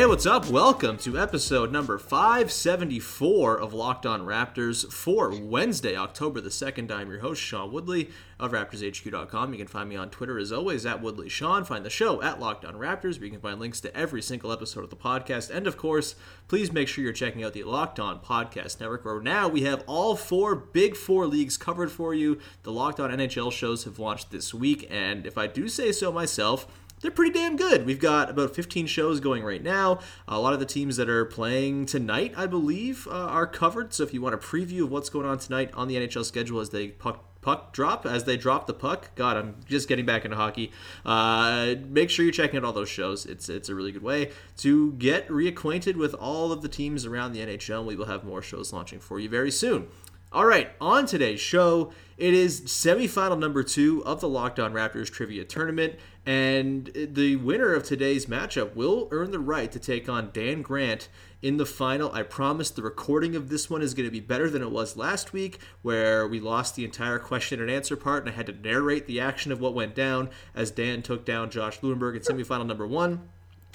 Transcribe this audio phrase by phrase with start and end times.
[0.00, 0.48] Hey, what's up?
[0.48, 6.90] Welcome to episode number 574 of Locked On Raptors for Wednesday, October the 2nd.
[6.90, 9.52] I'm your host, Sean Woodley of RaptorsHQ.com.
[9.52, 11.66] You can find me on Twitter as always at Woodley Sean.
[11.66, 14.52] Find the show at Locked On Raptors, where you can find links to every single
[14.52, 15.50] episode of the podcast.
[15.50, 16.14] And of course,
[16.48, 19.84] please make sure you're checking out the Locked On Podcast Network, where now we have
[19.86, 22.38] all four big four leagues covered for you.
[22.62, 26.10] The Locked On NHL shows have launched this week, and if I do say so
[26.10, 26.66] myself,
[27.00, 27.86] they're pretty damn good.
[27.86, 30.00] We've got about 15 shows going right now.
[30.28, 33.94] A lot of the teams that are playing tonight, I believe, uh, are covered.
[33.94, 36.60] So if you want a preview of what's going on tonight on the NHL schedule
[36.60, 39.10] as they puck puck drop as they drop the puck.
[39.14, 40.72] God, I'm just getting back into hockey.
[41.04, 43.26] Uh, make sure you're checking out all those shows.
[43.26, 47.32] It's it's a really good way to get reacquainted with all of the teams around
[47.32, 47.84] the NHL.
[47.84, 49.88] We will have more shows launching for you very soon.
[50.32, 55.10] All right, on today's show, it is semifinal number two of the Locked On Raptors
[55.10, 60.30] Trivia Tournament, and the winner of today's matchup will earn the right to take on
[60.32, 61.08] Dan Grant
[61.42, 62.12] in the final.
[62.12, 64.96] I promise the recording of this one is going to be better than it was
[64.96, 68.52] last week, where we lost the entire question and answer part, and I had to
[68.52, 72.66] narrate the action of what went down as Dan took down Josh Lewenberg in semifinal
[72.66, 73.28] number one.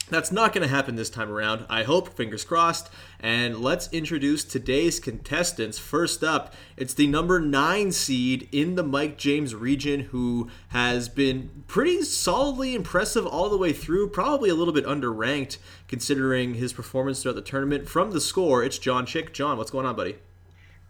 [0.07, 1.65] That's not going to happen this time around.
[1.67, 2.91] I hope, fingers crossed.
[3.19, 5.79] And let's introduce today's contestants.
[5.79, 11.63] First up, it's the number nine seed in the Mike James region who has been
[11.65, 15.57] pretty solidly impressive all the way through, probably a little bit underranked
[15.87, 17.89] considering his performance throughout the tournament.
[17.89, 19.33] From the score, it's John Chick.
[19.33, 20.17] John, what's going on, buddy?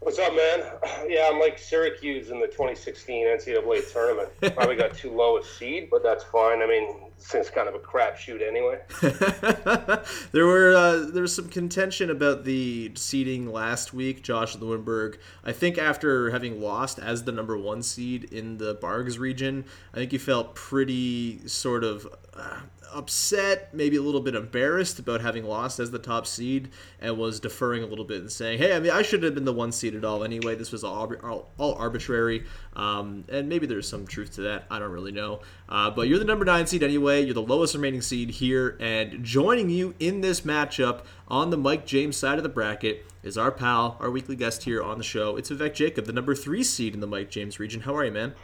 [0.00, 0.72] What's up, man?
[1.08, 4.28] Yeah, I'm like Syracuse in the 2016 NCAA tournament.
[4.56, 6.60] Probably got too low a seed, but that's fine.
[6.62, 8.80] I mean, it's kind of a crapshoot anyway.
[10.32, 14.22] there were uh, there was some contention about the seeding last week.
[14.22, 19.18] Josh Lewenberg, I think, after having lost as the number one seed in the Bargs
[19.18, 22.06] region, I think he felt pretty sort of.
[22.34, 22.60] Uh,
[22.92, 27.40] upset, maybe a little bit embarrassed about having lost as the top seed, and was
[27.40, 29.72] deferring a little bit and saying, "Hey, I mean, I should have been the one
[29.72, 30.54] seed at all anyway.
[30.54, 32.44] This was all, all, all arbitrary."
[32.74, 34.64] Um, and maybe there's some truth to that.
[34.70, 35.40] I don't really know.
[35.68, 37.05] Uh, but you're the number nine seed anyway.
[37.14, 41.86] You're the lowest remaining seed here, and joining you in this matchup on the Mike
[41.86, 45.36] James side of the bracket is our pal, our weekly guest here on the show.
[45.36, 47.82] It's Vivek Jacob, the number three seed in the Mike James region.
[47.82, 48.34] How are you, man?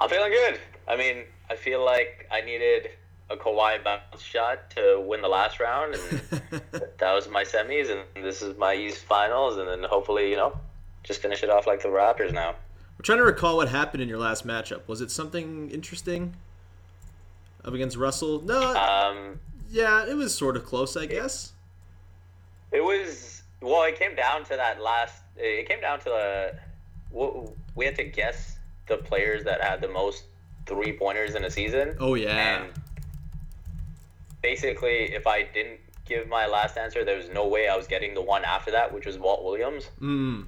[0.00, 0.58] I'm feeling good.
[0.88, 2.90] I mean, I feel like I needed
[3.30, 6.60] a Kawhi bounce shot to win the last round, and
[6.98, 10.58] that was my semis, and this is my East Finals, and then hopefully, you know,
[11.04, 12.50] just finish it off like the Raptors now.
[12.50, 14.88] I'm trying to recall what happened in your last matchup.
[14.88, 16.34] Was it something interesting
[17.68, 18.42] up against Russell?
[18.42, 18.74] No.
[18.74, 19.38] Um,
[19.70, 21.52] yeah, it was sort of close, I guess.
[22.72, 23.84] It was well.
[23.84, 25.22] It came down to that last.
[25.36, 27.50] It came down to the.
[27.74, 30.24] We had to guess the players that had the most
[30.66, 31.96] three pointers in a season.
[32.00, 32.62] Oh yeah.
[32.62, 32.72] And
[34.42, 38.14] basically, if I didn't give my last answer, there was no way I was getting
[38.14, 39.88] the one after that, which was Walt Williams.
[40.00, 40.44] Mm.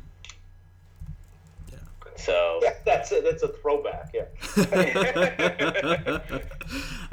[2.21, 4.15] So that's a, that's a throwback.
[4.15, 4.27] Yeah.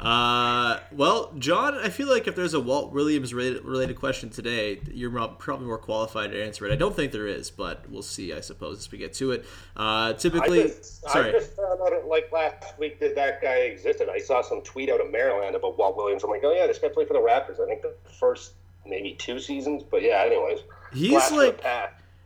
[0.00, 4.80] uh, well, John, I feel like if there's a Walt Williams related, related question today,
[4.92, 6.72] you're probably more qualified to answer it.
[6.72, 9.44] I don't think there is, but we'll see, I suppose, as we get to it.
[9.76, 11.30] Uh, typically, I just, sorry.
[11.30, 14.08] I just found out like last week that that guy existed.
[14.08, 16.24] I saw some tweet out of Maryland about Walt Williams.
[16.24, 17.60] I'm like, oh yeah, this guy played for the Raptors.
[17.60, 18.52] I think the first
[18.86, 20.22] maybe two seasons, but yeah.
[20.26, 20.60] Anyways,
[20.92, 21.64] He's like-.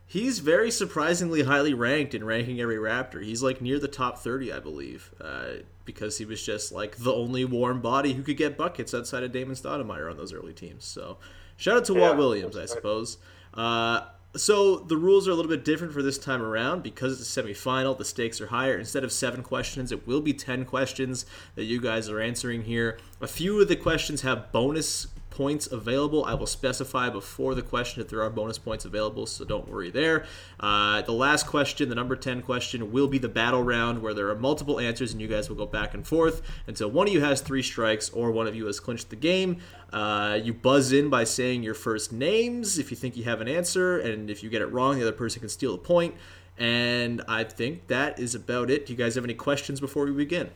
[0.06, 3.24] He's very surprisingly highly ranked in ranking every Raptor.
[3.24, 7.12] He's like near the top 30, I believe, uh, because he was just like the
[7.12, 10.84] only warm body who could get buckets outside of Damon Stoudemire on those early teams.
[10.84, 11.16] So
[11.56, 13.16] shout out to Walt Williams, I suppose.
[13.54, 14.02] Uh,
[14.34, 17.42] so the rules are a little bit different for this time around because it's a
[17.42, 17.96] semifinal.
[17.96, 18.78] The stakes are higher.
[18.78, 22.98] Instead of seven questions, it will be ten questions that you guys are answering here.
[23.20, 26.24] A few of the questions have bonus points available.
[26.24, 29.90] I will specify before the question if there are bonus points available, so don't worry
[29.90, 30.24] there.
[30.60, 34.28] Uh, the last question, the number 10 question, will be the battle round where there
[34.28, 37.20] are multiple answers and you guys will go back and forth until one of you
[37.20, 39.58] has three strikes or one of you has clinched the game.
[39.92, 43.48] Uh, you buzz in by saying your first names if you think you have an
[43.48, 46.14] answer, and if you get it wrong, the other person can steal a point.
[46.58, 48.86] And I think that is about it.
[48.86, 50.50] Do you guys have any questions before we begin?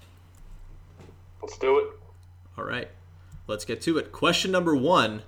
[1.43, 1.87] Let's do it.
[2.59, 2.89] All right,
[3.47, 4.13] let's get to it.
[4.13, 5.23] Question number one.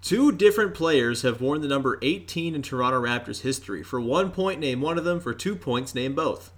[0.00, 3.84] Two different players have worn the number 18 in Toronto Raptors history.
[3.84, 5.20] For one point, name one of them.
[5.20, 6.52] For two points, name both.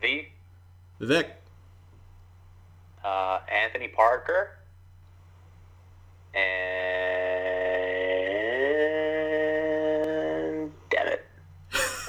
[0.00, 0.26] the
[1.00, 1.26] Vivek,
[3.04, 4.58] uh, Anthony Parker
[6.34, 6.42] and
[10.90, 11.24] damn it,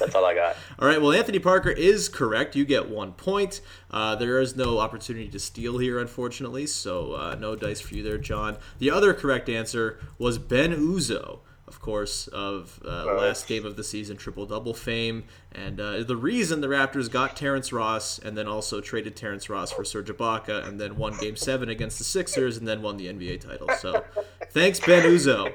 [0.03, 0.57] that's all I got.
[0.79, 2.55] All right, well, Anthony Parker is correct.
[2.55, 3.61] You get one point.
[3.89, 8.03] Uh, there is no opportunity to steal here, unfortunately, so uh, no dice for you
[8.03, 8.57] there, John.
[8.79, 13.83] The other correct answer was Ben Uzoh, of course, of uh, last game of the
[13.83, 15.23] season triple double fame.
[15.53, 19.71] And uh, the reason the Raptors got Terrence Ross and then also traded Terrence Ross
[19.71, 23.07] for Serge Ibaka and then won game seven against the Sixers and then won the
[23.07, 23.69] NBA title.
[23.79, 24.03] So
[24.51, 25.53] thanks, Ben Uzoh.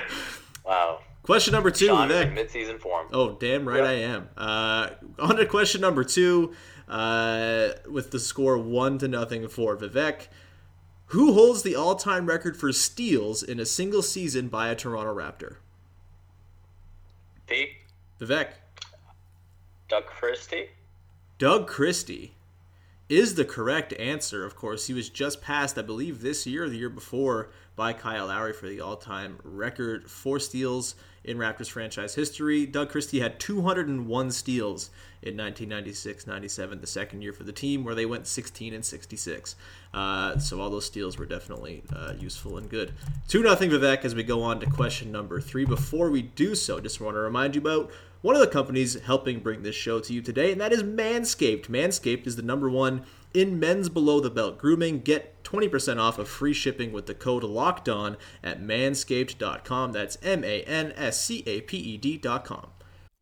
[0.66, 0.98] Wow.
[1.26, 2.28] Question number two, Sean Vivek.
[2.28, 3.08] in mid-season form.
[3.12, 4.28] Oh, damn right I am.
[4.36, 6.54] Uh, on to question number two,
[6.88, 10.28] uh, with the score one to nothing for Vivek.
[11.06, 15.56] Who holds the all-time record for steals in a single season by a Toronto Raptor?
[17.48, 17.70] The
[18.20, 18.48] Vivek.
[19.88, 20.70] Doug Christie.
[21.38, 22.34] Doug Christie
[23.08, 24.44] is the correct answer.
[24.44, 27.92] Of course, he was just passed, I believe, this year or the year before by
[27.92, 32.64] Kyle Lowry for the all-time record four steals in Raptors franchise history.
[32.64, 34.90] Doug Christie had 201 steals
[35.20, 39.56] in 1996-97, the second year for the team, where they went 16 and 66.
[39.92, 42.94] Uh, so all those steals were definitely uh, useful and good.
[43.28, 45.66] Two nothing Vivek as we go on to question number three.
[45.66, 47.90] Before we do so, just want to remind you about
[48.22, 51.66] one of the companies helping bring this show to you today, and that is Manscaped.
[51.66, 53.04] Manscaped is the number one
[53.36, 55.00] in men's below the belt grooming.
[55.00, 59.92] Get 20% off of free shipping with the code locked on at manscaped.com.
[59.92, 62.68] That's M A N S C A P E D.com.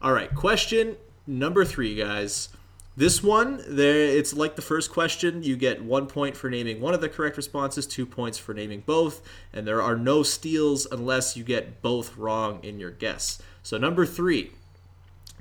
[0.00, 2.50] All right, question number three, guys.
[2.96, 5.42] This one, there, it's like the first question.
[5.42, 8.80] You get one point for naming one of the correct responses, two points for naming
[8.80, 13.40] both, and there are no steals unless you get both wrong in your guess.
[13.62, 14.52] So, number three.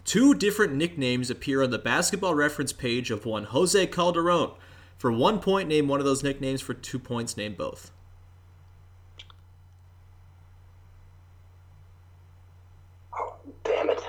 [0.06, 4.52] Two different nicknames appear on the basketball reference page of one Jose Calderon.
[4.98, 6.62] For one point, name one of those nicknames.
[6.62, 7.92] For two points, name both.
[13.64, 14.02] Damn it.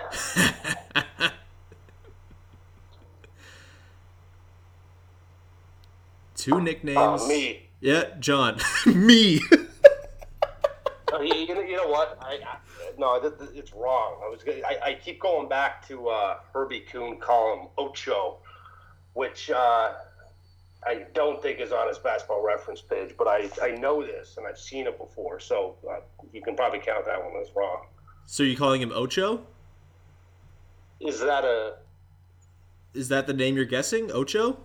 [6.39, 7.23] Two nicknames.
[7.23, 7.69] Uh, me.
[7.81, 8.59] Yeah, John.
[8.87, 9.41] me.
[11.13, 12.17] Uh, you, you know, you know what?
[12.23, 12.57] I, I
[12.97, 14.21] no, th- th- it's wrong.
[14.25, 18.39] I was gonna- I, I keep going back to uh, Herbie Kuhn column Ocho,
[19.15, 19.93] which uh,
[20.87, 24.47] I don't think is on his basketball reference page, but I, I know this and
[24.47, 25.97] I've seen it before, so uh,
[26.33, 27.87] you can probably count that one as wrong.
[28.27, 29.45] so you're calling him Ocho?
[31.01, 31.77] Is that a?
[32.95, 34.11] Is that the name you're guessing?
[34.13, 34.57] Ocho?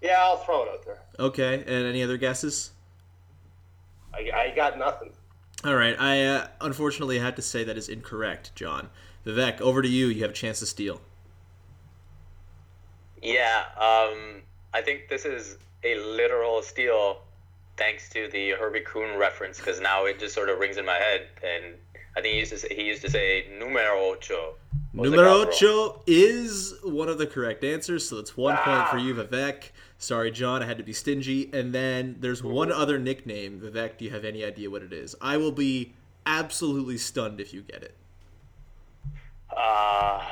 [0.00, 0.98] Yeah, I'll throw it out there.
[1.18, 2.72] Okay, and any other guesses?
[4.12, 5.12] I, I got nothing.
[5.64, 8.90] All right, I uh, unfortunately had to say that is incorrect, John.
[9.26, 10.06] Vivek, over to you.
[10.06, 11.00] You have a chance to steal.
[13.22, 17.22] Yeah, um, I think this is a literal steal
[17.76, 20.94] thanks to the Herbie Kuhn reference because now it just sort of rings in my
[20.94, 21.26] head.
[21.42, 21.74] And
[22.16, 24.54] I think he used to say, he used to say numero ocho.
[24.92, 29.70] Numero ocho is one of the correct answers, so that's one point for you, Vivek.
[29.98, 31.50] Sorry, John, I had to be stingy.
[31.52, 33.60] And then there's one other nickname.
[33.60, 35.14] Vivek, do you have any idea what it is?
[35.20, 35.94] I will be
[36.26, 37.96] absolutely stunned if you get it.
[39.56, 40.22] Uh,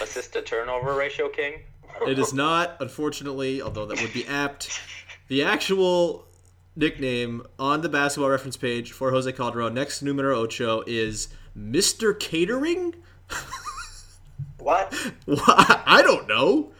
[0.00, 1.60] assist to turnover ratio king.
[2.06, 4.80] It is not, unfortunately, although that would be apt.
[5.28, 6.26] The actual
[6.74, 12.18] nickname on the basketball reference page for Jose Calderon next to numero ocho is Mr.
[12.18, 12.94] Catering?
[14.58, 14.94] What?
[15.26, 15.38] Wha-
[15.86, 16.70] I don't know.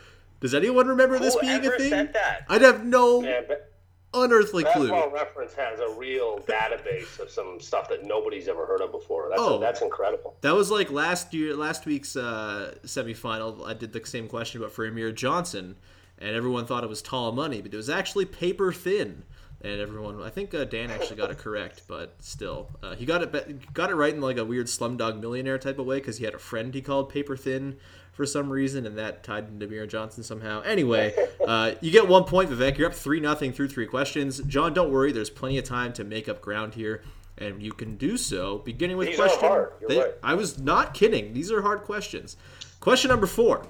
[0.41, 2.09] Does anyone remember this being a thing?
[2.49, 3.73] I'd have no Yeah, but
[4.15, 4.89] unearthly clue.
[4.89, 9.29] Basketball Reference has a real database of some stuff that nobody's ever heard of before.
[9.31, 9.59] That's Oh.
[9.59, 10.37] that's incredible.
[10.43, 13.67] That was like last year, last week's uh, semifinal.
[13.67, 15.77] I did the same question about for Amir Johnson,
[16.19, 19.25] and everyone thought it was tall money, but it was actually paper thin.
[19.65, 23.23] And everyone, I think uh, Dan actually got it correct, but still, uh, he got
[23.23, 26.19] it be- got it right in like a weird Slumdog Millionaire type of way because
[26.19, 27.77] he had a friend he called paper thin
[28.13, 30.63] for some reason, and that tied into Amir Johnson somehow.
[30.63, 31.15] Anyway,
[31.47, 32.77] uh, you get one point, Vivek.
[32.77, 34.41] You're up three nothing through three questions.
[34.49, 35.13] John, don't worry.
[35.13, 37.05] There's plenty of time to make up ground here,
[37.39, 39.69] and you can do so beginning with These are question.
[39.89, 40.15] they- right.
[40.25, 41.35] I was not kidding.
[41.35, 42.37] These are hard questions.
[42.81, 43.65] Question number four.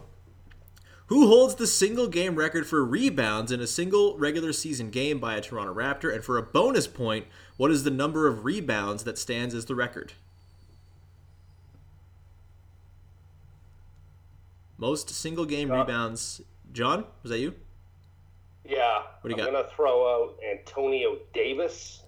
[1.13, 5.37] Who holds the single game record for rebounds in a single regular season game by
[5.37, 6.11] a Toronto Raptor?
[6.11, 7.27] And for a bonus point,
[7.59, 10.15] what is the number of rebounds that stands as the record?
[14.79, 16.41] Most single game rebounds.
[16.73, 17.57] John, was that you?
[18.65, 19.03] Yeah.
[19.21, 19.59] What do you I'm got?
[19.65, 22.05] gonna throw out Antonio Davis.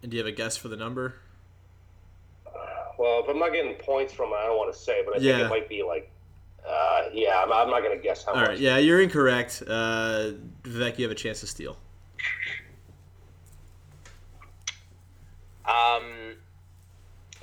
[0.00, 1.16] And do you have a guess for the number?
[2.96, 5.18] Well, if I'm not getting points from it, I don't want to say, but I
[5.18, 5.38] Yeah.
[5.38, 6.12] think it might be like,
[6.68, 8.48] uh, yeah, I'm, I'm not gonna guess how All much.
[8.48, 9.62] right, yeah, you're incorrect.
[9.66, 10.32] Uh,
[10.62, 11.76] Vivek, you have a chance to steal.
[15.64, 16.34] Um,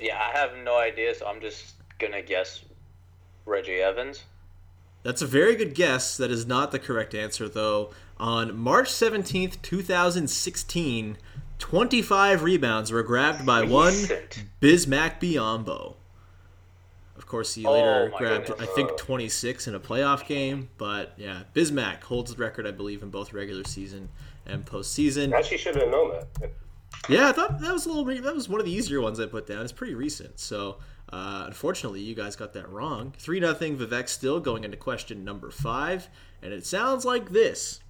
[0.00, 2.64] yeah, I have no idea, so I'm just gonna guess
[3.46, 4.24] Reggie Evans.
[5.02, 6.16] That's a very good guess.
[6.16, 7.90] That is not the correct answer, though.
[8.18, 11.18] On March 17th, 2016,
[11.58, 13.92] 25 rebounds were grabbed by one
[14.62, 15.96] Bismack Biyombo.
[17.24, 18.68] Of course, he Oh, later my grabbed, goodness.
[18.68, 20.68] I think, 26 in a playoff game.
[20.76, 24.10] But yeah, Bismack holds the record, I believe, in both regular season
[24.44, 25.32] and postseason.
[25.32, 26.50] Actually, should have known that.
[27.08, 28.04] Yeah, I thought that was a little.
[28.22, 29.62] That was one of the easier ones I put down.
[29.62, 30.76] It's pretty recent, so
[31.10, 33.14] uh, unfortunately, you guys got that wrong.
[33.18, 33.78] Three nothing.
[33.78, 36.10] Vivek still going into question number five,
[36.42, 37.80] and it sounds like this.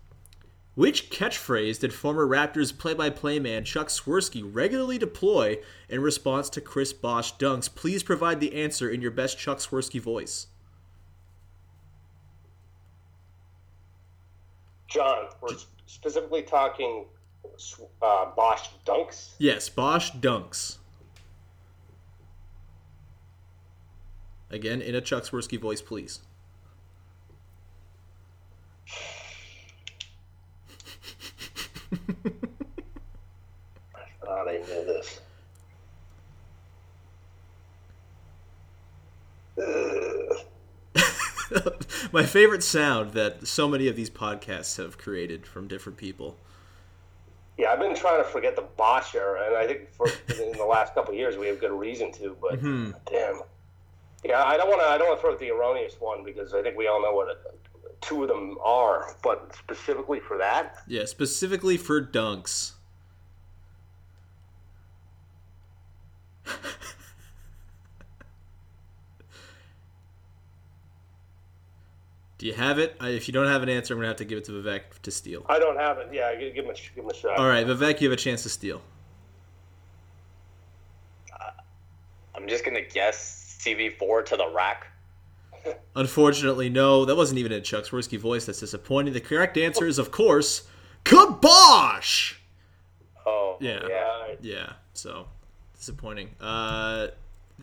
[0.75, 6.93] Which catchphrase did former Raptors play-by-play man Chuck Swirsky regularly deploy in response to Chris
[6.93, 7.73] Bosh dunks?
[7.73, 10.49] Please provide the answer in your best Chuck Swirsky voice.
[14.89, 17.07] John, we're specifically talking
[18.03, 19.35] uh, Bosh dunks.
[19.39, 20.79] Yes, Bosh dunks.
[24.51, 26.21] Again, in a Chuck Swirsky voice, please.
[31.93, 31.97] I
[34.25, 35.21] thought I knew this.
[42.13, 46.37] My favorite sound that so many of these podcasts have created from different people.
[47.59, 50.09] Yeah, I've been trying to forget the Bosh era, and I think for
[50.41, 52.37] in the last couple of years we have good reason to.
[52.41, 52.93] But Mm-hmm.
[53.11, 53.41] damn,
[54.25, 54.87] yeah, I don't want to.
[54.87, 57.13] I don't want to throw out the erroneous one because I think we all know
[57.13, 57.39] what it,
[58.05, 59.17] two of them are.
[59.23, 62.73] But specifically for that, Yeah, specifically for dunks.
[72.39, 72.97] Do you have it?
[73.01, 75.11] If you don't have an answer, I'm gonna have to give it to Vivek to
[75.11, 75.47] steal.
[75.49, 76.09] I don't have it.
[76.13, 77.39] Yeah, give give him a, give him a shot.
[77.39, 78.83] All right, Vivek, you have a chance to steal.
[81.33, 81.51] Uh,
[82.35, 84.89] I'm just gonna guess CB4 to the rack.
[85.97, 88.47] Unfortunately, no, that wasn't even in Chuck Swirsky voice.
[88.47, 89.13] That's disappointing.
[89.15, 90.67] The correct answer is, of course,
[91.05, 92.35] Kabosh.
[93.27, 93.87] Oh, Yeah.
[93.89, 95.27] Yeah, Yeah, so
[95.77, 96.31] disappointing.
[96.41, 97.09] Uh,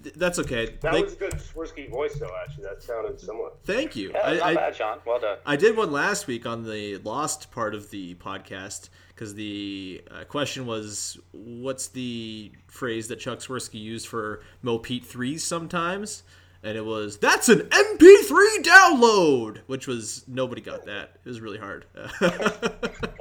[0.01, 0.77] th- that's okay.
[0.81, 2.31] that Like, was good Swirsky voice though.
[2.43, 3.51] Actually, that sounded similar.
[3.63, 4.12] thank you.
[4.12, 5.00] Yeah, I, I, bad, Sean.
[5.05, 5.38] Well done.
[5.46, 10.24] I did one last week on the lost part of the podcast because the uh,
[10.24, 16.24] question was, "What's the phrase that Chuck Swirsky used for Mo Pete threes sometimes?"
[16.63, 21.18] And it was that's an MP3 download, which was nobody got that.
[21.24, 21.86] It was really hard.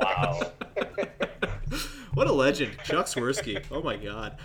[0.01, 0.53] Wow.
[2.15, 3.63] what a legend, Chuck Swirsky.
[3.71, 4.39] Oh my god.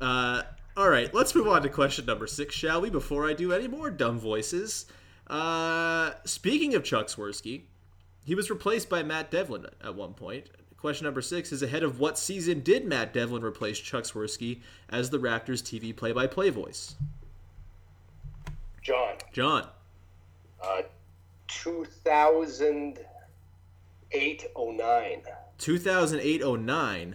[0.00, 0.42] Uh,
[0.76, 2.90] all right, let's move on to question number six, shall we?
[2.90, 4.86] Before I do any more dumb voices.
[5.28, 7.62] Uh, speaking of Chuck Swirsky,
[8.24, 10.48] he was replaced by Matt Devlin at one point.
[10.76, 14.60] Question number six is ahead of what season did Matt Devlin replace Chuck Swirsky
[14.90, 16.96] as the Raptors TV play-by-play voice?
[18.84, 19.66] John, John.
[20.62, 20.82] uh,
[21.48, 25.22] 2008 09.
[25.58, 27.14] 2008-09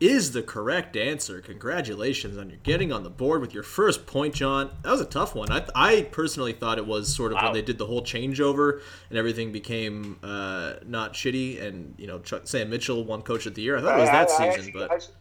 [0.00, 1.40] is the correct answer.
[1.40, 4.70] Congratulations on your getting on the board with your first point, John.
[4.82, 5.50] That was a tough one.
[5.52, 9.18] I, I personally thought it was sort of when they did the whole changeover and
[9.18, 13.62] everything became uh, not shitty, and you know Chuck, Sam Mitchell won Coach of the
[13.62, 13.78] Year.
[13.78, 15.14] I thought it was that I- I season, but I actually-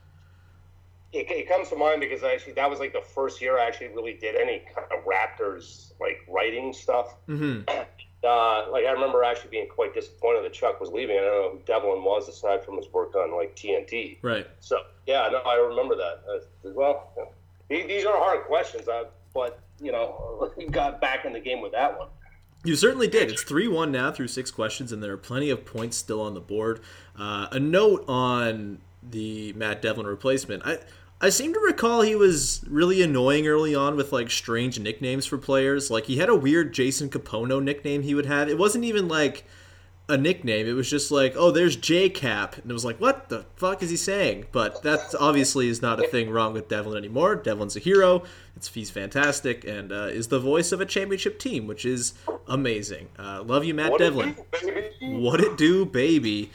[1.13, 3.65] it, it comes to mind because I actually that was like the first year I
[3.68, 7.15] actually really did any kind of Raptors like writing stuff.
[7.27, 7.68] Mhm.
[8.24, 11.18] Uh, like I remember actually being quite disappointed that Chuck was leaving.
[11.18, 14.20] I don't know who Devlin was aside from his work on like TNT.
[14.22, 14.48] right.
[14.60, 14.77] So
[15.08, 16.24] yeah, no, I remember that.
[16.30, 17.34] Uh, well,
[17.68, 21.62] these these are hard questions, uh, but you know, you got back in the game
[21.62, 22.10] with that one.
[22.63, 23.32] You certainly did.
[23.32, 26.36] It's 3 1 now through six questions, and there are plenty of points still on
[26.36, 26.82] the board.
[27.18, 30.62] Uh, a note on the Matt Devlin replacement.
[30.63, 30.77] I,
[31.24, 35.38] I seem to recall he was really annoying early on with like strange nicknames for
[35.38, 35.92] players.
[35.92, 38.50] Like he had a weird Jason Kapono nickname he would have.
[38.50, 39.46] It wasn't even like
[40.10, 40.68] a nickname.
[40.68, 43.84] It was just like, oh, there's J Cap, and it was like, what the fuck
[43.84, 44.48] is he saying?
[44.51, 47.36] But that obviously is not a thing wrong with Devlin anymore.
[47.36, 48.24] Devlin's a hero.
[48.56, 52.13] It's he's fantastic and uh, is the voice of a championship team, which is
[52.48, 53.10] amazing.
[53.18, 54.34] Uh, love you, Matt What it Devlin.
[54.34, 55.18] do, baby?
[55.18, 56.51] What it do, baby?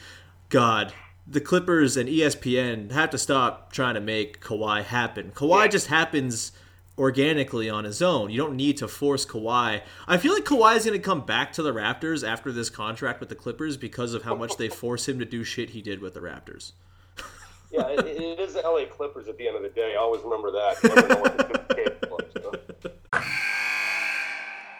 [0.49, 0.93] God,
[1.29, 5.31] the Clippers and ESPN have to stop trying to make Kawhi happen.
[5.35, 5.67] Kawhi Yeah.
[5.67, 6.51] just happens
[6.97, 8.29] organically on his own.
[8.29, 9.81] You don't need to force Kawhi.
[10.07, 13.19] I feel like Kawhi is going to come back to the Raptors after this contract
[13.19, 15.99] with the Clippers because of how much they force him to do shit he did
[16.01, 16.71] with the Raptors.
[17.69, 19.93] Yeah, it, it is the LA Clippers at the end of the day.
[19.93, 20.77] I always remember that.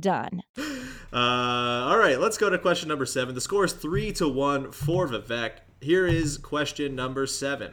[0.00, 0.42] done.
[1.12, 3.34] Uh, all right, let's go to question number seven.
[3.34, 5.58] The score is three to one for Vivek.
[5.80, 7.72] Here is question number seven.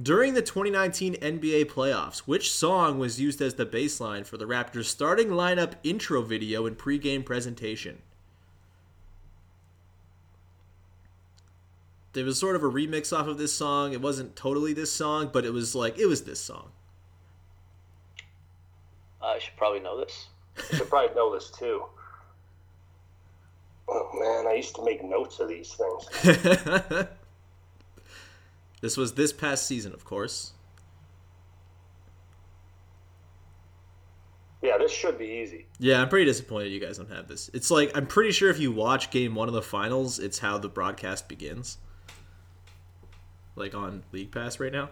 [0.00, 4.84] During the 2019 NBA playoffs, which song was used as the baseline for the Raptors'
[4.84, 8.02] starting lineup intro video and pregame presentation?
[12.12, 13.92] There was sort of a remix off of this song.
[13.92, 16.72] It wasn't totally this song, but it was like it was this song.
[19.22, 20.28] I should probably know this.
[20.70, 21.84] You should probably know this too.
[23.88, 26.48] Oh man, I used to make notes of these things.
[28.80, 30.52] this was this past season, of course.
[34.62, 35.66] Yeah, this should be easy.
[35.78, 37.50] Yeah, I'm pretty disappointed you guys don't have this.
[37.54, 40.58] It's like I'm pretty sure if you watch game one of the finals, it's how
[40.58, 41.78] the broadcast begins.
[43.54, 44.90] Like on League Pass right now.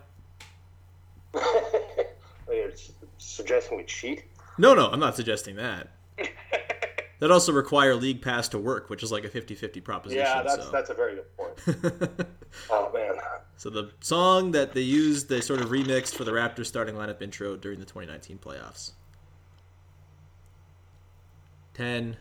[1.34, 4.24] You're s- suggesting we cheat?
[4.58, 5.88] No, no, I'm not suggesting that.
[7.18, 10.24] that also require League Pass to work, which is like a 50-50 proposition.
[10.24, 10.70] Yeah, that's so.
[10.70, 12.28] that's a very good point.
[12.70, 13.14] oh man,
[13.56, 17.22] so the song that they used, they sort of remixed for the Raptors starting lineup
[17.22, 18.92] intro during the 2019 playoffs.
[21.74, 22.16] 10,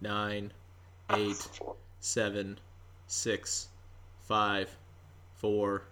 [0.00, 0.52] 9,
[1.10, 1.48] 8,
[2.00, 2.60] 7,
[3.06, 3.68] 6,
[4.22, 4.76] 5,
[5.36, 5.82] 4,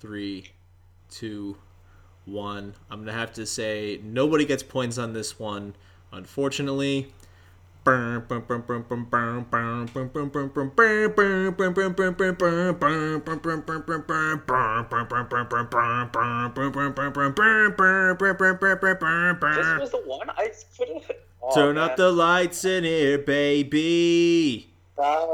[0.00, 0.50] 3,
[1.10, 1.56] 2,
[2.26, 2.74] 1.
[2.90, 5.74] I'm going to have to say nobody gets points on this one,
[6.12, 7.12] unfortunately.
[19.78, 21.16] This was the one I could have.
[21.42, 21.90] Oh, Turn man.
[21.90, 24.74] up the lights in here, baby.
[24.98, 25.26] Uh,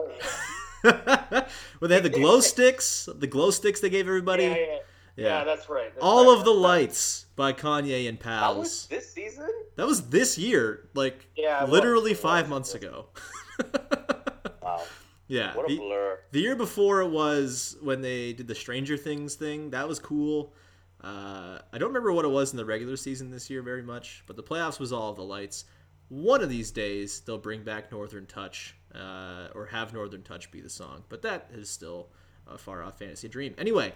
[0.85, 1.46] well,
[1.81, 4.44] they had the glow sticks, the glow sticks they gave everybody.
[4.44, 4.78] yeah, yeah,
[5.16, 5.92] yeah, that's right.
[5.94, 6.38] That's All right.
[6.38, 8.87] of the lights by Kanye and That was Pals.
[8.88, 9.48] this season.
[9.77, 11.70] That was this year, like Yeah, it was.
[11.70, 12.20] literally It was.
[12.20, 13.07] five months ago.
[14.62, 14.81] Wow,
[15.27, 16.18] yeah, what a the, blur.
[16.31, 19.70] the year before it was when they did the Stranger Things thing.
[19.70, 20.55] That was cool.
[21.03, 24.22] Uh, I don't remember what it was in the regular season this year very much,
[24.27, 25.64] but the playoffs was all of the lights.
[26.09, 30.61] one of these days they'll bring back Northern Touch uh, or have Northern Touch be
[30.61, 31.03] the song.
[31.09, 32.11] But that is still
[32.46, 33.55] a far off fantasy dream.
[33.59, 33.94] Anyway,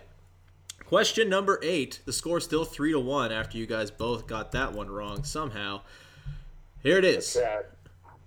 [0.84, 2.00] question number eight.
[2.04, 5.82] The score still three to one after you guys both got that one wrong somehow.
[6.82, 7.36] Here it is.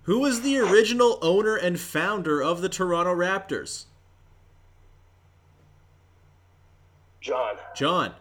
[0.02, 3.84] Who was the original owner and founder of the Toronto Raptors?
[7.20, 7.56] John.
[7.76, 8.14] John.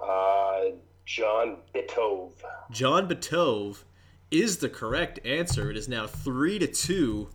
[0.00, 0.60] Uh,
[1.06, 2.32] John Bitove.
[2.70, 3.84] John Bitove
[4.30, 5.70] is the correct answer.
[5.70, 7.30] It is now three to two.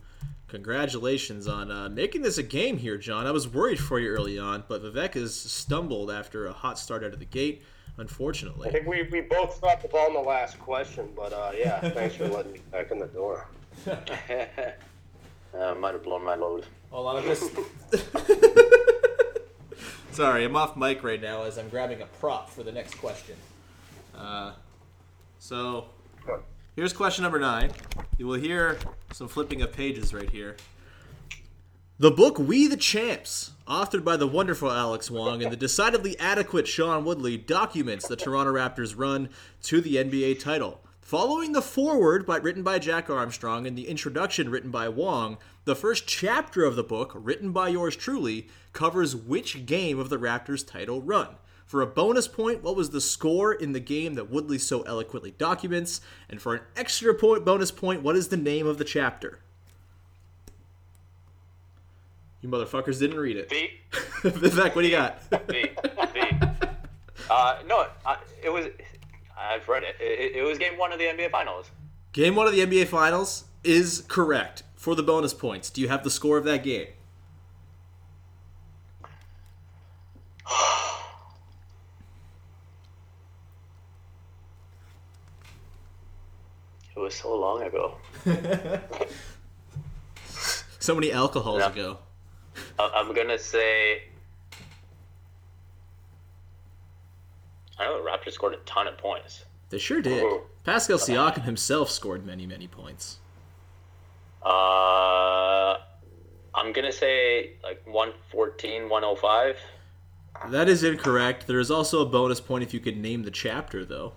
[0.54, 3.26] Congratulations on uh, making this a game here, John.
[3.26, 7.02] I was worried for you early on, but Vivek has stumbled after a hot start
[7.02, 7.64] out of the gate,
[7.96, 8.68] unfortunately.
[8.68, 11.80] I think we, we both stopped the ball in the last question, but uh, yeah,
[11.90, 13.48] thanks for letting me back in the door.
[13.88, 16.66] uh, might have blown my load.
[16.92, 17.50] A lot of this.
[20.12, 23.34] Sorry, I'm off mic right now as I'm grabbing a prop for the next question.
[24.16, 24.52] Uh,
[25.40, 25.86] so,
[26.76, 27.72] here's question number nine.
[28.18, 28.78] You will hear
[29.14, 30.56] some flipping of pages right here.
[32.00, 36.66] The book We the Champs, authored by the wonderful Alex Wong and the decidedly adequate
[36.66, 39.28] Sean Woodley, documents the Toronto Raptors' run
[39.62, 40.80] to the NBA title.
[41.00, 45.76] Following the foreword by, written by Jack Armstrong and the introduction written by Wong, the
[45.76, 50.66] first chapter of the book, written by yours truly, covers which game of the Raptors'
[50.66, 51.36] title run.
[51.64, 55.32] For a bonus point, what was the score in the game that Woodley so eloquently
[55.32, 56.00] documents?
[56.28, 59.40] And for an extra point bonus point, what is the name of the chapter?
[62.42, 63.48] You motherfuckers didn't read it.
[63.48, 63.70] B.
[64.22, 65.18] Vivek, what do you got?
[65.48, 65.70] B.
[66.12, 66.20] B.
[67.30, 67.86] Uh, no,
[68.42, 68.66] it was.
[69.36, 69.96] I've read it.
[69.98, 70.36] it.
[70.36, 71.70] It was game one of the NBA Finals.
[72.12, 75.70] Game one of the NBA Finals is correct for the bonus points.
[75.70, 76.88] Do you have the score of that game?
[87.04, 87.96] was so long ago.
[90.80, 91.70] So many alcohols Yeah.
[91.70, 91.98] ago.
[92.78, 94.02] I'm gonna say.
[97.78, 99.46] I know the Raptors scored a ton of points.
[99.70, 100.22] They sure did.
[100.22, 100.42] Oh.
[100.62, 103.16] Pascal Siakam himself scored many, many points.
[104.44, 105.78] Uh,
[106.54, 109.56] I'm gonna say like 114, 105.
[110.50, 111.46] That is incorrect.
[111.46, 114.12] There is also a bonus point if you could name the chapter, though.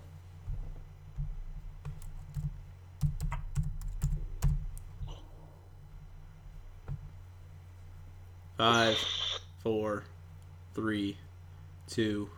[8.57, 8.97] Five,
[9.61, 10.03] four,
[10.73, 11.17] three,
[11.87, 12.29] two,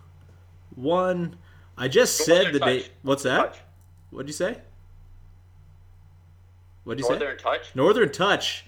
[0.75, 1.37] one.
[1.77, 2.91] I just said the date.
[3.03, 3.53] What's that?
[3.53, 3.59] Touch.
[4.11, 4.57] What'd you say?
[6.83, 7.17] What'd you say?
[7.17, 7.75] Northern Touch.
[7.75, 8.65] Northern Touch.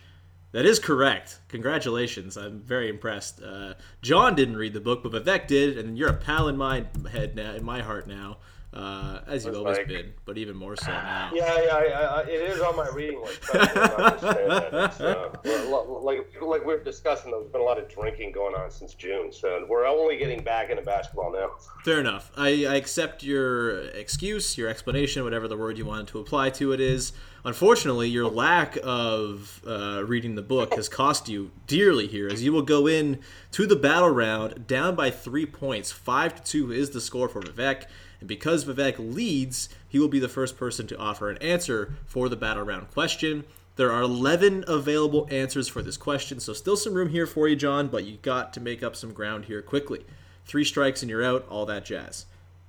[0.54, 1.40] That is correct.
[1.48, 2.38] Congratulations.
[2.38, 3.42] I'm very impressed.
[3.42, 6.86] Uh, John didn't read the book, but Vivek did, and you're a pal in my
[7.12, 8.38] head now, in my heart now,
[8.73, 11.29] uh, as you've always like- been, but even more so now.
[11.34, 13.39] Yeah, yeah, I, I, it is on my reading list.
[13.53, 14.73] I don't understand that.
[14.73, 15.29] It's, uh,
[16.01, 19.31] like like we are discussing, there's been a lot of drinking going on since June,
[19.31, 21.51] so we're only getting back into basketball now.
[21.84, 22.31] Fair enough.
[22.38, 26.71] I, I accept your excuse, your explanation, whatever the word you wanted to apply to
[26.73, 27.13] it is.
[27.43, 32.54] Unfortunately, your lack of uh, reading the book has cost you dearly here, as you
[32.54, 33.19] will go in
[33.51, 35.91] to the battle round down by three points.
[35.91, 37.86] Five to two is the score for Vivek,
[38.19, 42.30] and because Vivek leads, he will be the first person to offer an answer for
[42.30, 43.43] the battle round question.
[43.75, 47.56] There are 11 available answers for this question, so still some room here for you,
[47.56, 50.06] John, but you got to make up some ground here quickly.
[50.45, 52.27] Three strikes and you're out, all that jazz.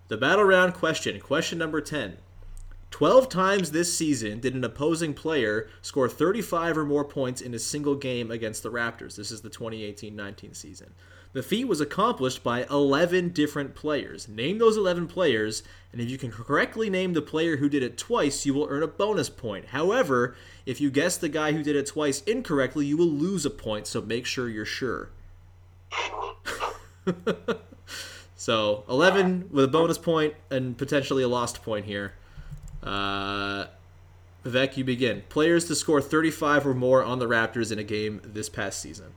[0.08, 2.16] The battle round question, question number 10.
[2.92, 7.58] 12 times this season did an opposing player score 35 or more points in a
[7.58, 9.16] single game against the Raptors.
[9.16, 10.92] This is the 2018 19 season.
[11.32, 14.28] The feat was accomplished by 11 different players.
[14.28, 17.96] Name those 11 players, and if you can correctly name the player who did it
[17.96, 19.68] twice, you will earn a bonus point.
[19.68, 23.50] However, if you guess the guy who did it twice incorrectly, you will lose a
[23.50, 25.08] point, so make sure you're sure.
[28.36, 32.12] so, 11 with a bonus point and potentially a lost point here.
[32.82, 33.66] Uh,
[34.44, 35.22] Vivek, you begin.
[35.28, 39.12] Players to score 35 or more on the Raptors in a game this past season.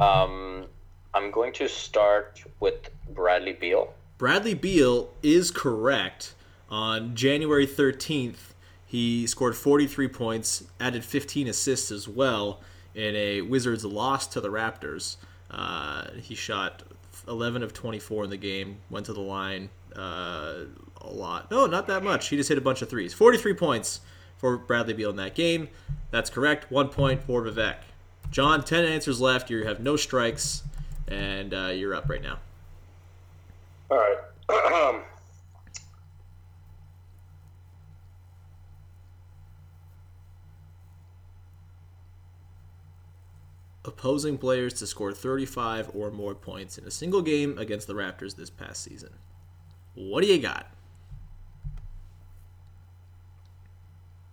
[0.00, 0.66] Um,
[1.14, 3.92] I'm going to start with Bradley Beal.
[4.18, 6.34] Bradley Beal is correct.
[6.70, 8.54] On January 13th,
[8.86, 12.60] he scored 43 points, added 15 assists as well
[12.94, 15.16] in a Wizards loss to the Raptors.
[15.50, 16.82] Uh, he shot
[17.28, 20.64] 11 of 24 in the game, went to the line uh,
[21.00, 21.50] a lot.
[21.50, 22.28] No, not that much.
[22.28, 23.12] He just hit a bunch of threes.
[23.14, 24.00] 43 points
[24.36, 25.68] for Bradley Beal in that game.
[26.10, 26.70] That's correct.
[26.70, 27.76] One point for Vivek.
[28.30, 29.50] John, 10 answers left.
[29.50, 30.62] You have no strikes,
[31.08, 32.38] and uh, you're up right now.
[33.90, 33.98] All
[34.48, 35.02] right.
[43.84, 48.36] opposing players to score 35 or more points in a single game against the Raptors
[48.36, 49.10] this past season.
[49.94, 50.68] What do you got?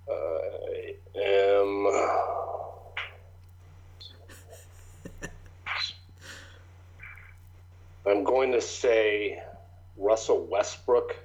[0.09, 1.87] I am.
[8.07, 9.41] I'm going to say
[9.97, 11.17] Russell Westbrook.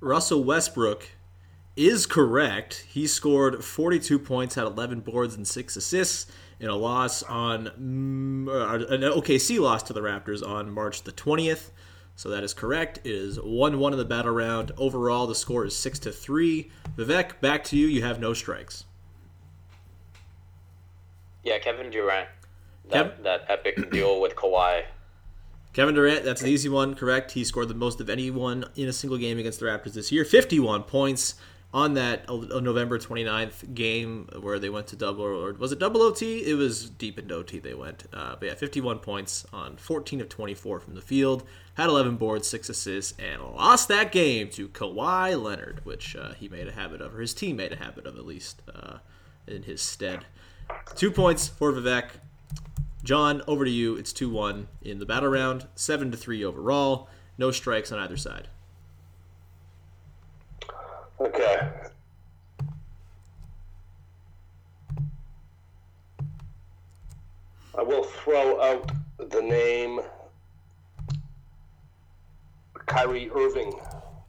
[0.00, 1.08] Russell Westbrook
[1.76, 2.84] is correct.
[2.88, 6.26] He scored 42 points, had 11 boards, and 6 assists
[6.60, 11.12] in a loss on mm, uh, an OKC loss to the Raptors on March the
[11.12, 11.70] 20th.
[12.16, 12.98] So that is correct.
[12.98, 14.72] It is 1-1 in the battle round.
[14.76, 16.70] Overall, the score is 6 to 3.
[16.96, 17.86] Vivek, back to you.
[17.86, 18.84] You have no strikes.
[21.42, 22.28] Yeah, Kevin Durant.
[22.90, 24.84] That, Kev- that epic duel with Kawhi.
[25.72, 27.30] Kevin Durant, that's an easy one, correct.
[27.30, 30.24] He scored the most of anyone in a single game against the Raptors this year
[30.24, 31.36] 51 points
[31.72, 36.02] on that uh, November 29th game where they went to double, or was it double
[36.02, 36.44] OT?
[36.44, 38.04] It was deep into OT they went.
[38.12, 42.48] Uh, but yeah, 51 points on 14 of 24 from the field, had 11 boards,
[42.48, 47.00] 6 assists, and lost that game to Kawhi Leonard, which uh, he made a habit
[47.00, 48.98] of, or his team made a habit of at least uh,
[49.46, 50.24] in his stead.
[50.96, 52.10] Two points for Vivek.
[53.04, 53.96] John, over to you.
[53.96, 57.08] It's 2 1 in the battle round, 7 to 3 overall.
[57.38, 58.48] No strikes on either side.
[61.20, 61.70] Okay.
[67.76, 70.00] I will throw out the name
[72.86, 73.72] Kyrie Irving.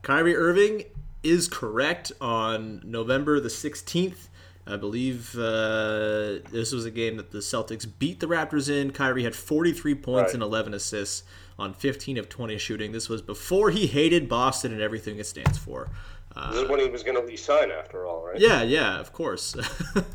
[0.03, 0.83] Kyrie Irving
[1.23, 4.27] is correct on November the 16th.
[4.67, 8.91] I believe uh, this was a game that the Celtics beat the Raptors in.
[8.91, 10.33] Kyrie had 43 points Right.
[10.35, 11.23] and 11 assists
[11.57, 12.91] on 15 of 20 shooting.
[12.91, 15.89] This was before he hated Boston and everything it stands for.
[16.35, 18.39] Uh, This is when he was going to resign after all, right?
[18.39, 19.55] Yeah, yeah, of course.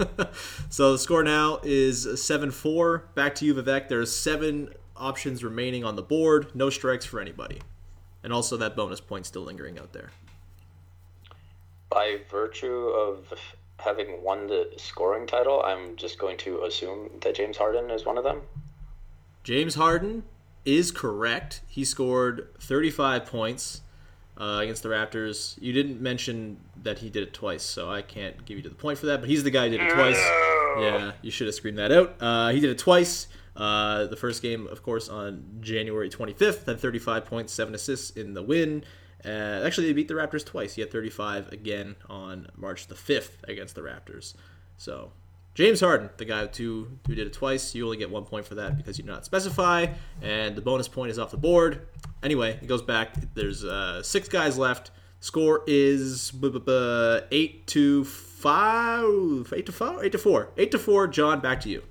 [0.70, 3.08] so the score now is 7 4.
[3.14, 3.88] Back to you, Vivek.
[3.88, 6.54] There's seven options remaining on the board.
[6.54, 7.60] No strikes for anybody.
[8.22, 10.10] And also that bonus point still lingering out there.
[11.90, 13.32] By virtue of
[13.78, 18.18] having won the scoring title, I'm just going to assume that James Harden is one
[18.18, 18.42] of them.
[19.44, 20.24] James Harden
[20.64, 21.60] is correct.
[21.68, 23.82] He scored 35 points
[24.38, 25.60] uh, against the Raptors.
[25.60, 28.98] You didn't mention that he did it twice, so I can't give you the point
[28.98, 29.20] for that.
[29.20, 30.18] But he's the guy who did it twice.
[30.78, 32.16] Yeah, you should have screamed that out.
[32.20, 33.28] Uh, he did it twice.
[33.56, 38.34] Uh, the first game, of course, on January 25th, had 35 points, seven assists in
[38.34, 38.84] the win.
[39.24, 40.74] Uh, actually, they beat the Raptors twice.
[40.74, 44.34] He had 35 again on March the 5th against the Raptors.
[44.76, 45.12] So
[45.56, 48.56] James Harden, the guy who, who did it twice, you only get one point for
[48.56, 49.86] that because you did not specify,
[50.20, 51.88] and the bonus point is off the board.
[52.22, 53.14] Anyway, it goes back.
[53.32, 54.90] There's uh, six guys left.
[55.20, 56.30] Score is
[57.30, 61.08] eight to five, eight to five, eight to four, eight to four.
[61.08, 61.82] John, back to you.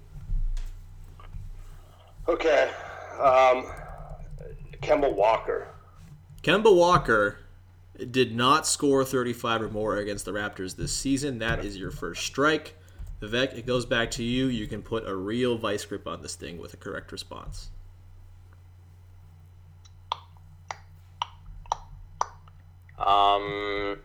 [2.27, 2.69] Okay.
[3.13, 3.65] Um,
[4.83, 5.69] Kemba Walker.
[6.43, 7.39] Kemba Walker
[8.11, 11.39] did not score 35 or more against the Raptors this season.
[11.39, 12.75] That is your first strike.
[13.25, 14.47] Vivek, it goes back to you.
[14.47, 17.69] You can put a real vice grip on this thing with a correct response.
[22.97, 23.99] Um,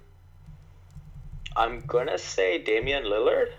[1.56, 3.52] I'm gonna say Damian Lillard.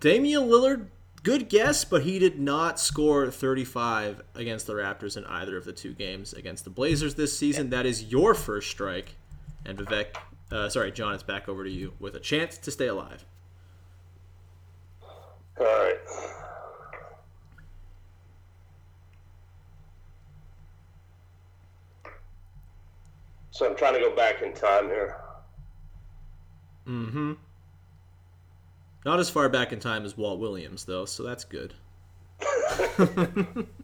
[0.00, 0.86] Damian Lillard,
[1.22, 5.72] good guess, but he did not score 35 against the Raptors in either of the
[5.72, 7.70] two games against the Blazers this season.
[7.70, 9.14] That is your first strike.
[9.64, 10.16] And Vivek,
[10.50, 13.24] uh, sorry, John, it's back over to you with a chance to stay alive.
[15.62, 15.96] All right.
[23.52, 25.16] So I'm trying to go back in time here.
[26.88, 27.34] Mm-hmm.
[29.04, 31.74] Not as far back in time as Walt Williams, though, so that's good.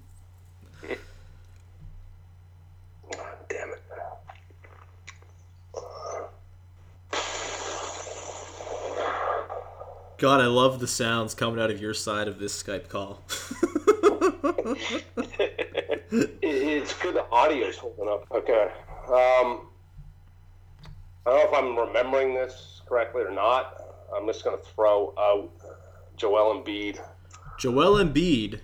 [10.19, 13.23] God, I love the sounds coming out of your side of this Skype call.
[16.11, 18.25] It's good the audio's holding up.
[18.31, 18.71] Okay.
[19.09, 19.67] Um,
[21.27, 23.83] I don't know if I'm remembering this correctly or not.
[24.17, 25.51] I'm just going to throw out
[26.17, 26.99] Joel Embiid.
[27.59, 28.61] Joel Embiid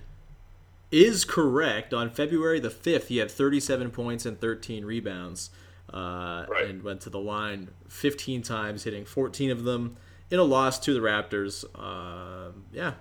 [0.91, 1.93] is correct.
[1.93, 5.51] On February the 5th, he had 37 points and 13 rebounds
[5.93, 6.65] uh, Right.
[6.67, 9.97] and went to the line 15 times, hitting 14 of them
[10.31, 11.65] in a loss to the Raptors.
[11.77, 12.93] Um yeah,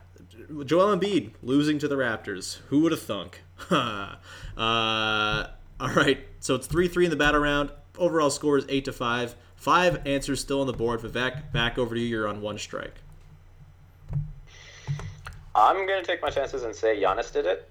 [0.64, 2.58] Joel Embiid losing to the Raptors.
[2.68, 3.42] Who would have thunk?
[3.70, 4.16] uh,
[4.56, 7.70] all right, so it's 3 3 in the battle round.
[7.98, 9.36] Overall score is 8 to 5.
[9.56, 11.00] Five answers still on the board.
[11.00, 12.06] Vivek, back over to you.
[12.06, 12.96] You're on one strike.
[15.54, 17.70] I'm gonna take my chances and say Giannis did it.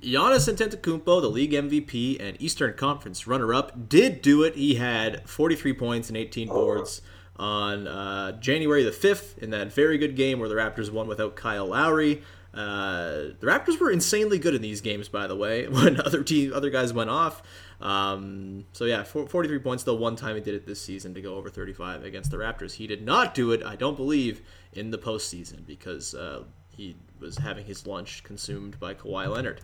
[0.00, 4.56] Giannis Antetokounmpo, the league MVP and Eastern Conference runner-up, did do it.
[4.56, 7.02] He had 43 points and 18 boards
[7.42, 11.34] on uh, January the 5th in that very good game where the Raptors won without
[11.34, 12.22] Kyle Lowry.
[12.54, 16.52] Uh, the Raptors were insanely good in these games, by the way, when other team,
[16.54, 17.42] other guys went off.
[17.80, 19.82] Um, so yeah, 43 points.
[19.82, 22.74] The one time he did it this season to go over 35 against the Raptors.
[22.74, 24.40] He did not do it, I don't believe,
[24.72, 29.60] in the postseason because uh, he was having his lunch consumed by Kawhi Leonard.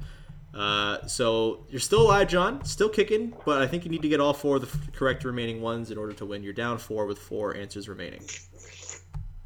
[0.55, 2.65] Uh, so you're still alive, John.
[2.65, 5.25] Still kicking, but I think you need to get all four of the f- correct
[5.25, 6.43] remaining ones in order to win.
[6.43, 8.23] You're down four with four answers remaining.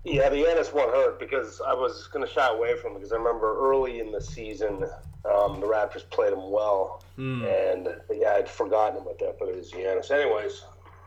[0.04, 3.12] Yeah, the Giannis one hurt because I was going to shy away from it because
[3.12, 4.84] I remember early in the season
[5.24, 9.70] um, the Raptors played him well, and yeah, I'd forgotten about that, but it was
[9.70, 10.10] Giannis.
[10.10, 10.64] Anyways,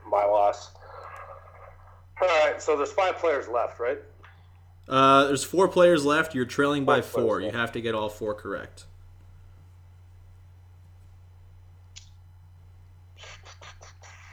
[0.09, 0.71] my loss.
[2.21, 3.99] All right, so there's five players left, right?
[4.87, 6.33] Uh, there's four players left.
[6.33, 7.39] You're trailing by Five four.
[7.39, 7.57] You left.
[7.57, 8.85] have to get all four correct.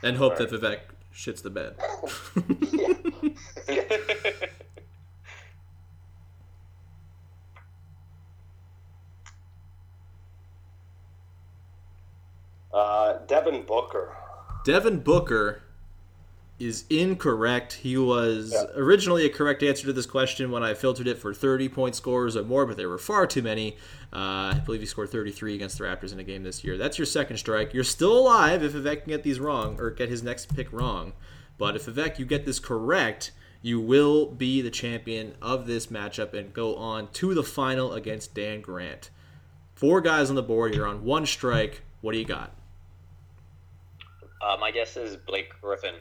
[0.03, 0.79] And hope that Vivek
[1.13, 1.75] shits the bed.
[12.73, 14.17] Uh, Devin Booker.
[14.65, 15.62] Devin Booker
[16.59, 17.73] is incorrect.
[17.73, 18.65] He was Yeah.
[18.75, 22.37] originally a correct answer to this question when I filtered it for 30 point scores
[22.37, 23.75] or more, but there were far too many.
[24.13, 26.77] Uh, I believe he scored 33 against the Raptors in a game this year.
[26.77, 27.73] That's your second strike.
[27.73, 31.13] You're still alive if Vivek can get these wrong or get his next pick wrong.
[31.57, 36.33] But if Vivek, you get this correct, you will be the champion of this matchup
[36.33, 39.09] and go on to the final against Dan Grant.
[39.73, 40.75] Four guys on the board.
[40.75, 41.81] You're on one strike.
[42.01, 42.55] What do you got?
[44.41, 45.95] Uh, my guess is Blake Griffin.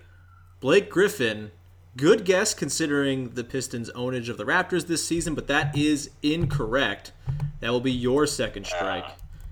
[0.62, 1.50] Blake Griffin,
[1.96, 7.10] good guess considering the Pistons' ownage of the Raptors this season, but that is incorrect.
[7.58, 9.04] That will be your second strike.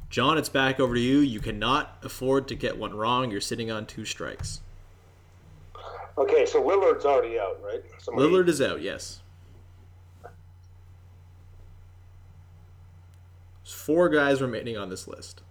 [0.08, 1.18] John, it's back over to you.
[1.18, 3.28] You cannot afford to get one wrong.
[3.32, 4.60] You're sitting on two strikes.
[6.16, 7.82] Okay, so Lillard's already out, right?
[7.98, 9.20] Somebody- Lillard is out, yes.
[13.64, 15.42] There's four guys remaining on this list.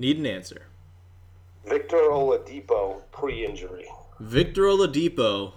[0.00, 0.62] Need an answer.
[1.66, 3.86] Victor Oladipo pre-injury.
[4.18, 5.52] Victor Oladipo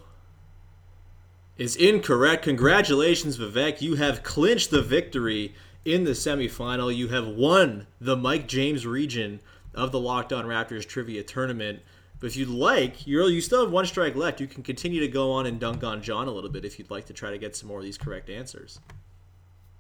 [1.58, 2.44] is incorrect.
[2.44, 3.80] Congratulations, Vivek.
[3.80, 6.94] You have clinched the victory in the semifinal.
[6.94, 9.40] You have won the Mike James region
[9.74, 11.80] of the Locked On Raptors trivia tournament.
[12.20, 14.42] But if you'd like, you're, you still have one strike left.
[14.42, 16.92] You can continue to go on and dunk on John a little bit if you'd
[16.92, 18.82] like to try to get some more of these correct answers.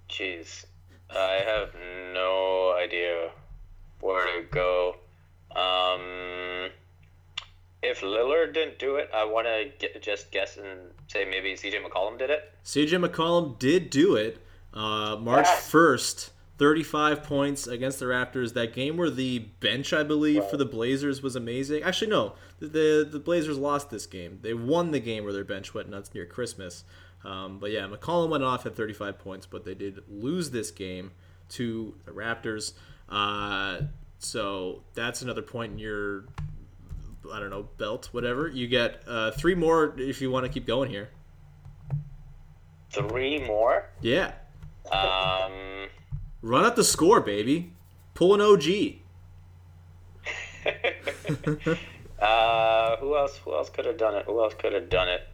[0.07, 0.63] Jeez,
[1.09, 1.75] I have
[2.13, 3.31] no idea
[4.03, 4.95] where to go.
[5.55, 6.69] Um,
[7.81, 12.17] if Lillard didn't do it, I want to just guess and say maybe CJ McCollum
[12.17, 12.51] did it.
[12.65, 14.41] CJ McCollum did do it
[14.73, 16.29] uh, March 1st.
[16.59, 18.53] 35 points against the Raptors.
[18.53, 21.81] That game where the bench, I believe, for the Blazers was amazing.
[21.81, 22.33] Actually, no.
[22.59, 24.37] The, the, the Blazers lost this game.
[24.41, 26.83] They won the game where their bench went nuts near Christmas.
[27.25, 31.11] Um, but yeah, McCollum went off at 35 points, but they did lose this game
[31.49, 32.73] to the Raptors.
[33.13, 33.81] Uh,
[34.17, 36.25] so that's another point in your,
[37.31, 38.47] I don't know, belt, whatever.
[38.47, 41.09] You get uh, three more if you want to keep going here.
[42.89, 43.89] Three more.
[44.01, 44.33] Yeah.
[44.91, 45.87] Um,
[46.41, 47.71] Run up the score, baby.
[48.15, 48.63] Pull an OG.
[52.19, 53.37] uh, who else?
[53.37, 54.25] Who else could have done it?
[54.25, 55.27] Who else could have done it?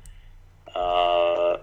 [0.76, 1.58] Uh,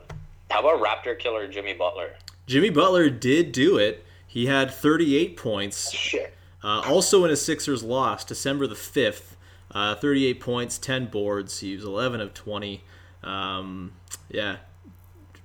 [0.51, 2.15] how about Raptor killer Jimmy Butler?
[2.47, 4.06] Jimmy Butler did do it.
[4.37, 5.91] He had 38 points.
[5.95, 6.35] Shit.
[6.63, 9.35] Uh, also in a Sixers loss, December the 5th.
[9.71, 11.61] Uh, 38 points, 10 boards.
[11.61, 12.85] He was 11 of 20.
[13.23, 13.95] Um,
[14.29, 14.57] yeah.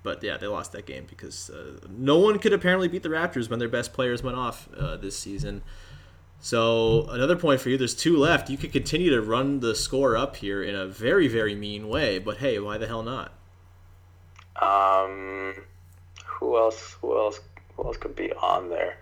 [0.03, 3.49] But yeah, they lost that game because uh, no one could apparently beat the Raptors
[3.49, 5.61] when their best players went off uh, this season.
[6.41, 7.77] So another point for you.
[7.77, 8.49] There's two left.
[8.49, 12.19] You could continue to run the score up here in a very, very mean way.
[12.19, 13.31] But hey, why the hell not?
[14.61, 15.63] Um,
[16.25, 16.97] who else?
[16.99, 17.39] Who else?
[17.83, 18.97] Else could be on there?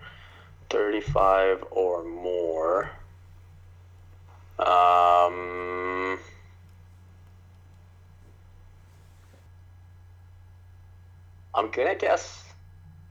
[0.70, 2.90] Thirty-five or more.
[4.58, 6.18] Um,
[11.54, 12.44] I'm gonna guess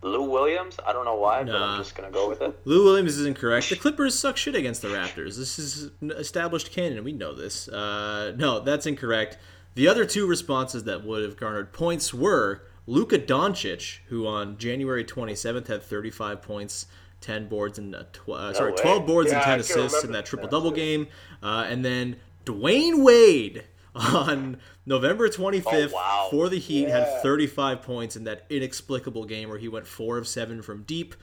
[0.02, 0.78] Lou Williams.
[0.86, 1.74] I don't know why, but Nah.
[1.74, 2.58] I'm just gonna go with it.
[2.66, 3.70] Lou Williams is incorrect.
[3.70, 5.38] The Clippers suck shit against the Raptors.
[5.38, 7.04] This is established canon.
[7.04, 7.68] We know this.
[7.68, 9.38] Uh, no, that's incorrect.
[9.76, 15.04] The other two responses that would have garnered points were Luka Doncic, who on January
[15.06, 16.88] 27th had 35 points,
[17.22, 18.78] 10 boards, and uh, tw- uh, sorry, way.
[18.82, 21.08] 12 boards and 10 assists in that triple double game.
[21.44, 22.16] Uh, and then
[22.46, 23.66] Dwyane Wade
[23.96, 26.28] on November 25th Oh, wow.
[26.32, 30.28] for the Heat had 35 points in that inexplicable game where he went 4 of
[30.28, 31.14] 7 from deep.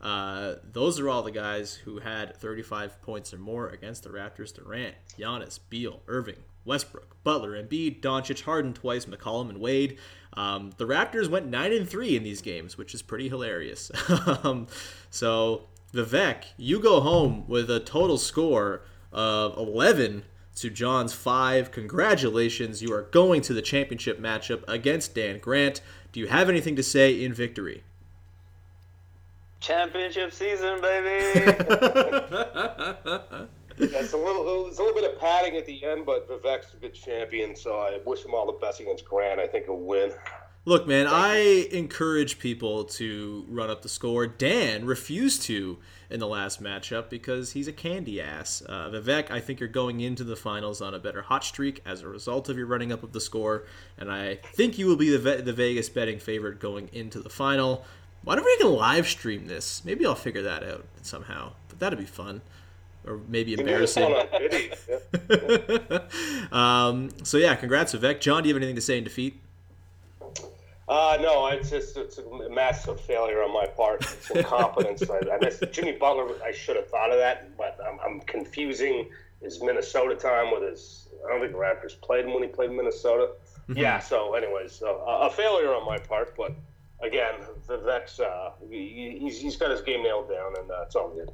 [0.00, 4.54] Uh, those are all the guys who had 35 points or more against the Raptors.
[4.54, 6.36] Durant, Giannis, Beal, Irving,
[6.66, 9.98] Westbrook, Butler, Embiid, Doncic, Harden twice, McCollum, and Wade.
[10.34, 13.90] Um, the Raptors went 9 and 3 in these games, which is pretty hilarious.
[14.42, 14.66] um,
[15.10, 15.62] so,
[15.94, 20.24] Vivek, you go home with a total score of 11
[20.56, 21.70] to John's 5.
[21.70, 22.82] Congratulations.
[22.82, 25.80] You are going to the championship matchup against Dan Grant.
[26.12, 27.84] Do you have anything to say in victory?
[29.60, 31.52] Championship season, baby.
[33.78, 36.74] Yeah, it's a little, it's a little bit of padding at the end, but Vivek's
[36.74, 39.38] a good champion, so I wish him all the best against Grant.
[39.38, 40.12] I think he'll win.
[40.64, 44.26] Look, man, I encourage people to run up the score.
[44.26, 45.78] Dan refused to
[46.10, 48.64] in the last matchup because he's a candy ass.
[48.68, 52.02] Uh, Vivek, I think you're going into the finals on a better hot streak as
[52.02, 53.64] a result of your running up of the score,
[53.96, 57.84] and I think you will be the, the Vegas betting favorite going into the final.
[58.24, 59.84] Why don't we can live stream this?
[59.84, 62.40] Maybe I'll figure that out somehow, but that'd be fun.
[63.06, 64.02] Or maybe Give me this embarrassing.
[64.02, 66.00] one on video.
[66.50, 66.50] Yeah.
[66.86, 68.20] um, so yeah, congrats, Vivek.
[68.20, 69.40] John, do you have anything to say in defeat?
[70.88, 74.02] Uh, no, it's just it's a massive failure on my part.
[74.02, 75.02] It's incompetence.
[75.10, 76.28] I, I missed Jimmy Butler.
[76.44, 79.08] I should have thought of that, but I'm, I'm confusing
[79.42, 81.08] his Minnesota time with his.
[81.24, 83.32] I don't think the Raptors played him when he played in Minnesota.
[83.74, 83.98] Yeah.
[83.98, 86.52] So, anyways, so, a, a failure on my part, but
[87.02, 87.34] again,
[87.68, 91.32] Vivek's uh, he, he's, he's got his game nailed down, and uh, it's all good.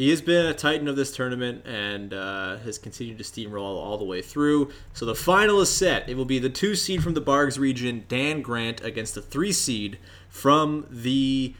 [0.00, 3.98] He has been a titan of this tournament and uh, has continued to steamroll all
[3.98, 4.70] the way through.
[4.94, 6.08] So the final is set.
[6.08, 9.52] It will be the two seed from the Bargs region, Dan Grant, against the three
[9.52, 9.98] seed
[10.30, 11.54] from the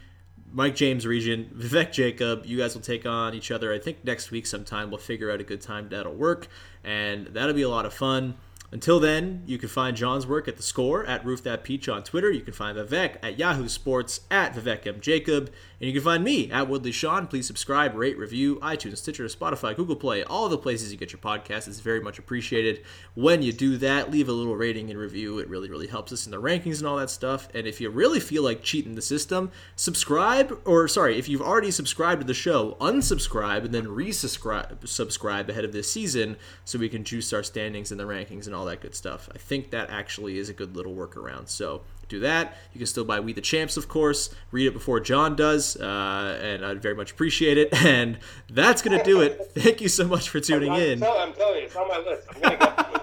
[0.51, 2.47] Mike James region, Vivek Jacob.
[2.47, 3.71] You guys will take on each other.
[3.71, 6.47] I think next week sometime we'll figure out a good time that'll work,
[6.83, 8.37] and that'll be a lot of fun.
[8.71, 12.03] Until then, you can find John's work at The Score, at Roof That Peach on
[12.03, 12.31] Twitter.
[12.31, 15.01] You can find Vivek at Yahoo Sports, at Vivek M.
[15.01, 15.51] Jacob.
[15.81, 17.27] And you can find me at Woodley Sean.
[17.27, 21.19] Please subscribe, rate, review, iTunes, Stitcher, Spotify, Google Play, all the places you get your
[21.19, 21.67] podcast.
[21.67, 22.83] It's very much appreciated.
[23.13, 25.39] When you do that, leave a little rating and review.
[25.39, 27.49] It really, really helps us in the rankings and all that stuff.
[27.53, 31.71] And if you really feel like cheating the system, subscribe, or sorry, if you've already
[31.71, 36.89] subscribed to the show, unsubscribe and then resubscribe subscribe ahead of this season so we
[36.89, 39.29] can juice our standings in the rankings and all that good stuff.
[39.33, 41.49] I think that actually is a good little workaround.
[41.49, 42.57] So do that.
[42.73, 44.29] You can still buy We the Champs, of course.
[44.51, 47.69] Read it before John does, uh, and I'd very much appreciate it.
[47.91, 49.51] And that's going to do it.
[49.55, 50.99] Thank you so much for tuning I'm, in.
[50.99, 52.27] tell- I'm telling you, it's on my list.
[52.35, 53.01] I'm gonna get it.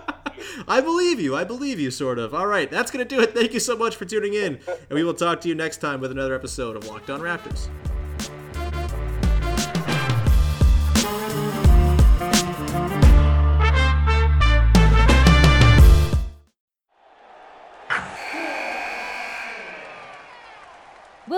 [0.68, 1.34] I believe you.
[1.36, 2.34] I believe you, sort of.
[2.34, 3.34] All right, that's going to do it.
[3.34, 4.60] Thank you so much for tuning in.
[4.68, 7.68] And we will talk to you next time with another episode of Locked On Raptors.